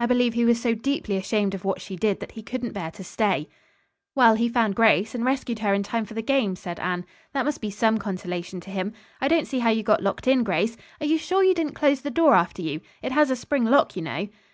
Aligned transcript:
"I 0.00 0.06
believe 0.06 0.32
he 0.32 0.46
was 0.46 0.58
so 0.58 0.74
deeply 0.74 1.18
ashamed 1.18 1.52
of 1.54 1.62
what 1.62 1.82
she 1.82 1.94
did 1.94 2.20
that 2.20 2.32
he 2.32 2.42
couldn't 2.42 2.72
bear 2.72 2.90
to 2.92 3.04
stay." 3.04 3.50
"Well, 4.14 4.32
he 4.34 4.48
found 4.48 4.74
Grace, 4.74 5.14
and 5.14 5.26
rescued 5.26 5.58
her 5.58 5.74
in 5.74 5.82
time 5.82 6.06
for 6.06 6.14
the 6.14 6.22
game," 6.22 6.56
said 6.56 6.80
Anne. 6.80 7.04
"That 7.34 7.44
must 7.44 7.60
be 7.60 7.68
some 7.68 7.98
consolation 7.98 8.60
to 8.60 8.70
him. 8.70 8.94
I 9.20 9.28
don't 9.28 9.46
see 9.46 9.58
how 9.58 9.68
you 9.68 9.82
got 9.82 10.02
locked 10.02 10.26
in, 10.26 10.42
Grace. 10.42 10.78
Are 11.02 11.06
you 11.06 11.18
sure 11.18 11.44
you 11.44 11.52
didn't 11.52 11.74
close 11.74 12.00
the 12.00 12.10
door 12.10 12.34
after 12.34 12.62
you. 12.62 12.80
It 13.02 13.12
has 13.12 13.28
a 13.30 13.36
spring 13.36 13.64
lock, 13.66 13.94
you 13.94 14.00
know." 14.00 14.28